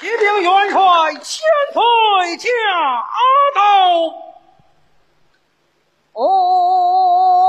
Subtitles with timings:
[0.00, 2.48] 启禀元帅，千岁驾
[3.52, 3.60] 到。
[6.12, 7.47] 哦。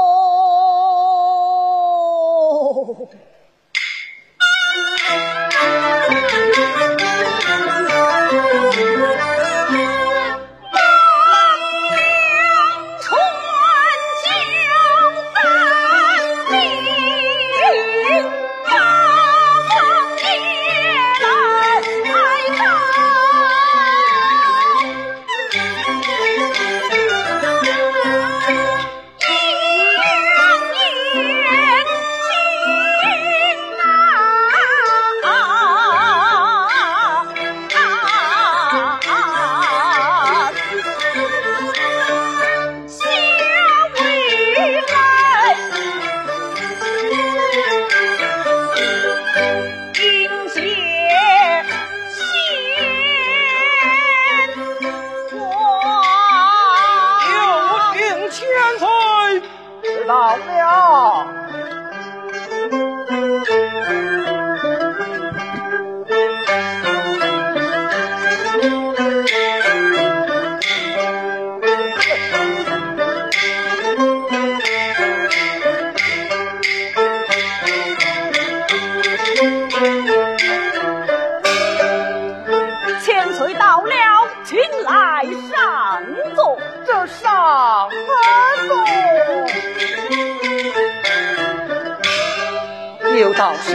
[93.37, 93.69] 倒是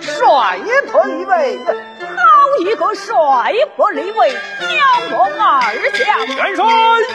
[0.00, 0.58] 帅
[0.90, 1.66] 退位，好
[2.62, 3.14] 一个帅
[3.76, 4.74] 不立位，鸟
[5.10, 6.26] 龙二将。
[6.26, 6.64] 元帅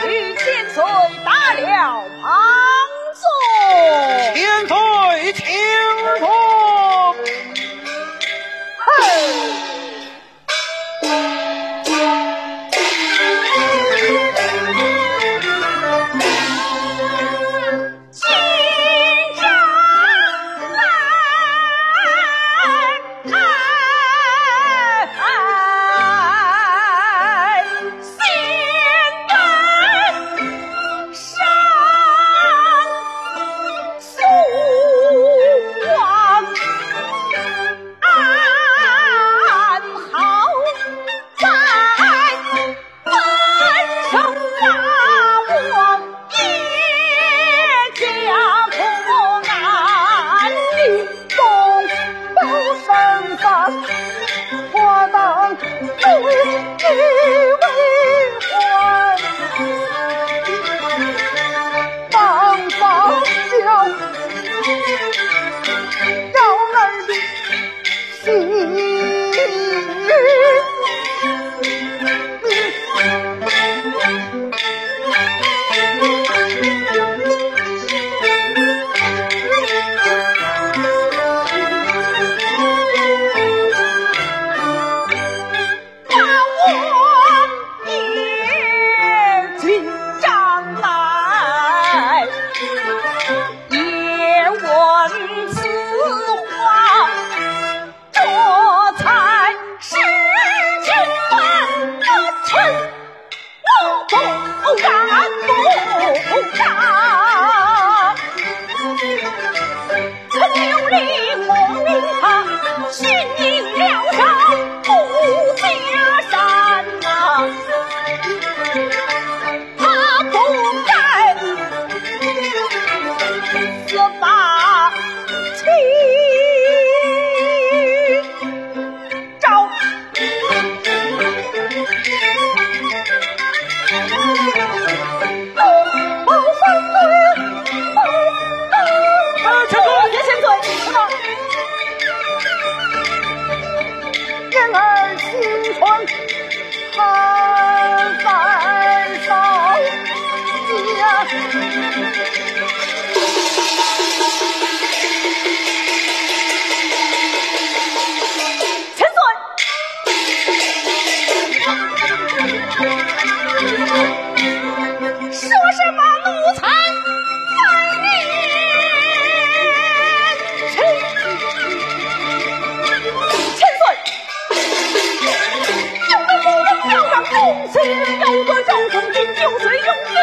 [0.08, 0.82] 与千岁
[1.26, 2.32] 打了旁
[3.14, 3.22] 坐。
[4.34, 5.34] 千岁，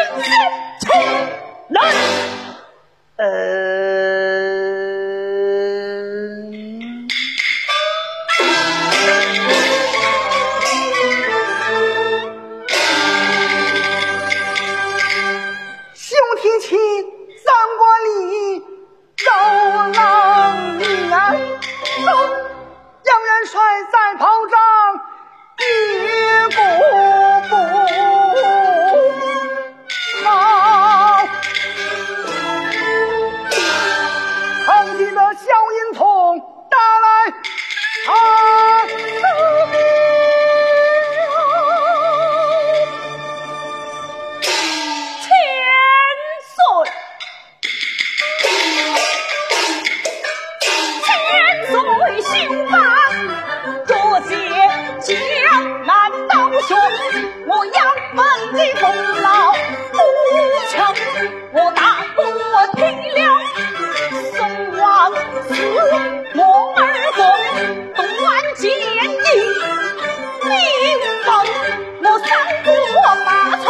[0.09, 0.76] Oh, my God.
[58.53, 58.83] 你功
[59.21, 59.27] 劳
[59.91, 59.97] 不
[60.71, 60.75] 强，
[61.51, 61.81] 我大
[62.15, 62.19] 哥
[62.75, 62.79] 听
[63.13, 63.19] 了
[64.31, 64.37] 宋
[64.77, 64.81] 王
[65.47, 65.49] 四，
[66.35, 66.39] 我
[66.75, 66.79] 二
[67.15, 67.19] 哥
[67.95, 68.17] 断
[68.55, 69.27] 剑义，
[70.43, 70.47] 你
[71.23, 71.27] 封
[72.01, 72.27] 我三
[72.63, 72.65] 国
[73.25, 73.27] 八
[73.57, 73.65] 臣，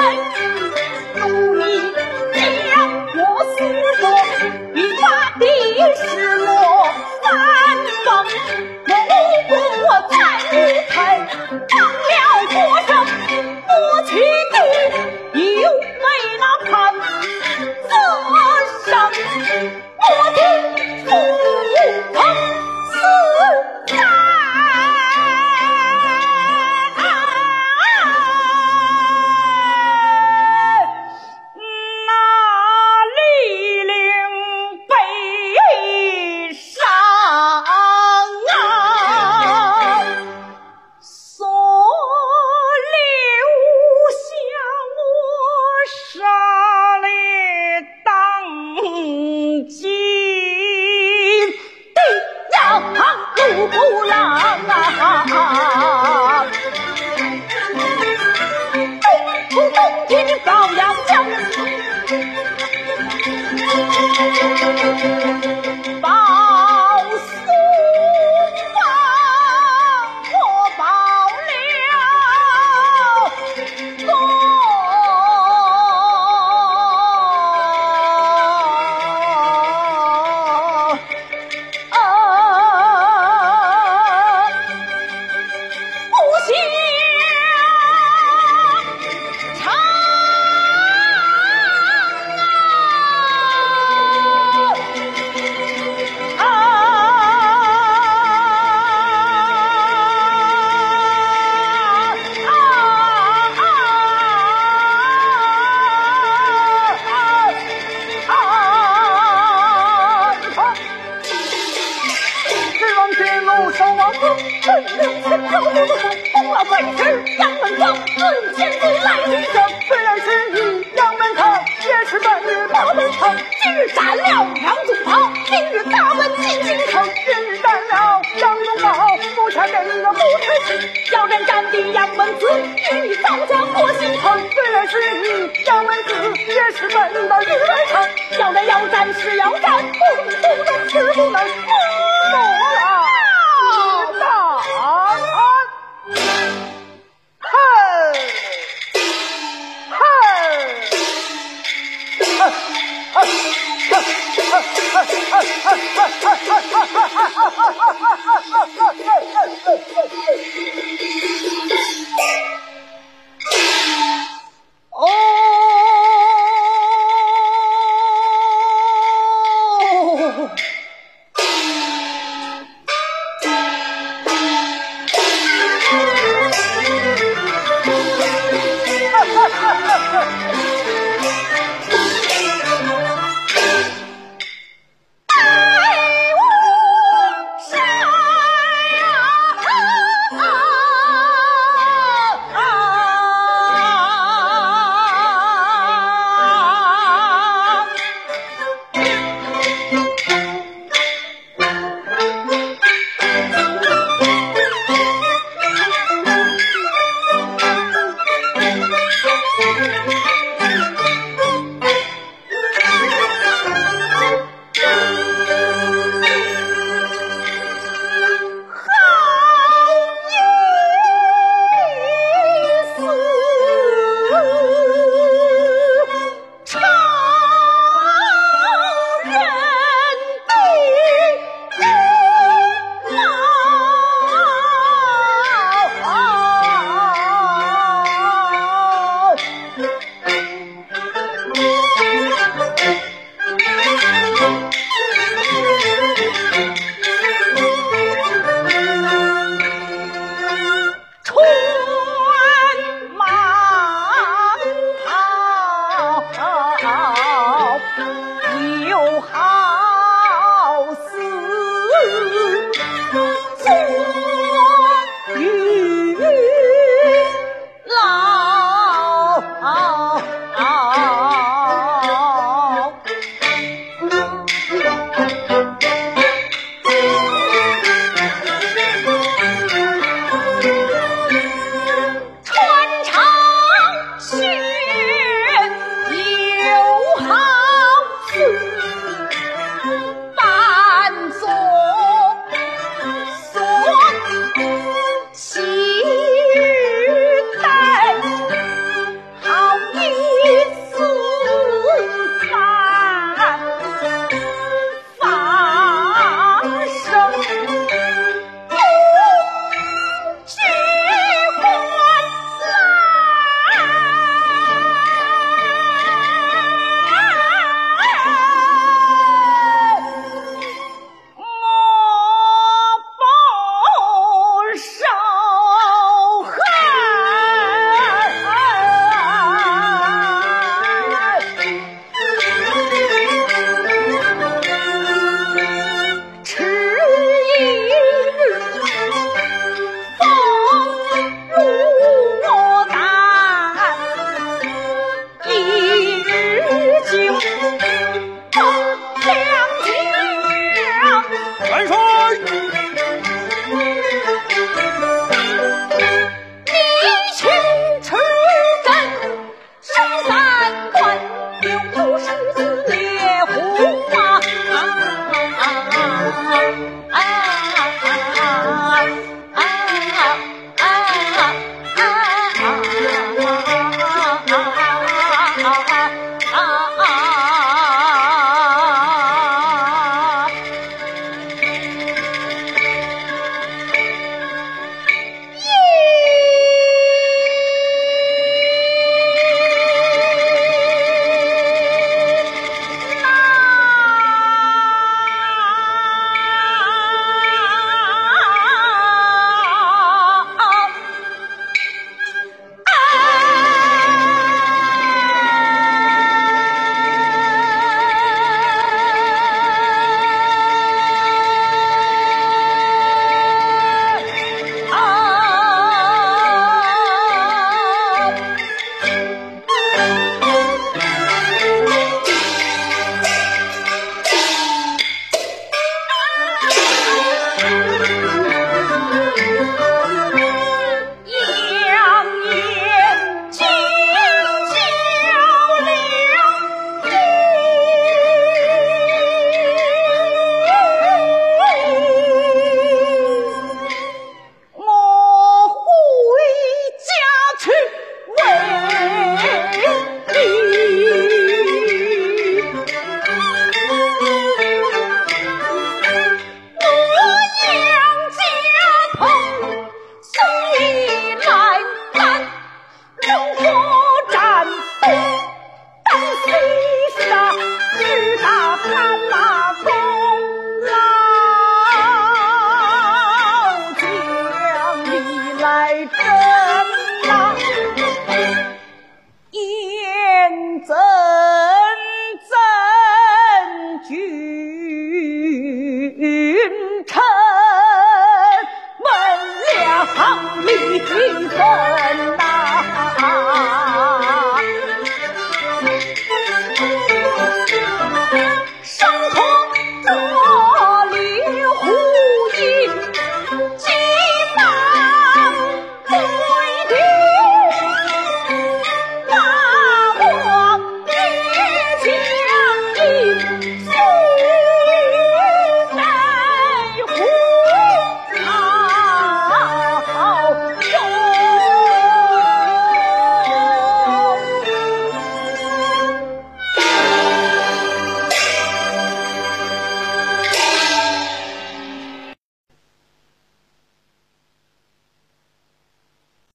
[114.98, 119.64] 本领千条路的风，红老鬼是杨门庄，论千里来一征。
[119.88, 123.38] 虽然是以杨门城，也是本日大门城。
[123.62, 124.24] 今日斩了
[124.64, 127.08] 杨宗保，明日大门进京城。
[127.26, 130.90] 今日斩了杨宗保，不差给一个不成器。
[131.14, 132.48] 要人斩的杨门子，
[132.92, 134.50] 与你造家过心疼。
[134.52, 138.10] 虽然是以杨门子，也是本的日来城。
[138.40, 141.48] 要人要战是要战，不能不能是不能，